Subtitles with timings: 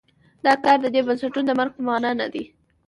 [0.45, 2.43] دا کار د دې بنسټونو د مرګ په معنا نه دی.